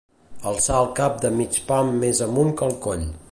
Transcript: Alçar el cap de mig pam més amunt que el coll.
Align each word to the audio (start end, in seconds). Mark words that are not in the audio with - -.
Alçar 0.51 0.77
el 0.85 0.89
cap 1.01 1.21
de 1.27 1.31
mig 1.41 1.59
pam 1.69 1.93
més 2.05 2.25
amunt 2.29 2.53
que 2.63 2.69
el 2.71 2.77
coll. 2.87 3.07